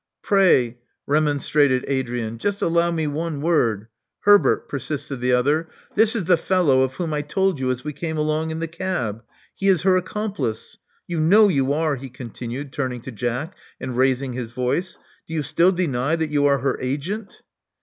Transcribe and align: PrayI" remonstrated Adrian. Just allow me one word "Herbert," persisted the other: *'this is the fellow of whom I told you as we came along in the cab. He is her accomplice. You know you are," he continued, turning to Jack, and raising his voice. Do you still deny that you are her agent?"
PrayI" 0.25 0.77
remonstrated 1.05 1.85
Adrian. 1.87 2.39
Just 2.39 2.63
allow 2.63 2.89
me 2.89 3.05
one 3.05 3.39
word 3.39 3.85
"Herbert," 4.21 4.67
persisted 4.67 5.21
the 5.21 5.33
other: 5.33 5.69
*'this 5.93 6.15
is 6.15 6.25
the 6.25 6.37
fellow 6.37 6.81
of 6.81 6.95
whom 6.95 7.13
I 7.13 7.21
told 7.21 7.59
you 7.59 7.69
as 7.69 7.83
we 7.83 7.93
came 7.93 8.17
along 8.17 8.49
in 8.49 8.59
the 8.59 8.67
cab. 8.67 9.21
He 9.53 9.67
is 9.69 9.83
her 9.83 9.95
accomplice. 9.97 10.75
You 11.05 11.19
know 11.19 11.49
you 11.49 11.71
are," 11.71 11.97
he 11.97 12.09
continued, 12.09 12.73
turning 12.73 13.01
to 13.01 13.11
Jack, 13.11 13.55
and 13.79 13.95
raising 13.95 14.33
his 14.33 14.49
voice. 14.49 14.97
Do 15.27 15.35
you 15.35 15.43
still 15.43 15.71
deny 15.71 16.15
that 16.15 16.31
you 16.31 16.47
are 16.47 16.57
her 16.57 16.79
agent?" 16.81 17.43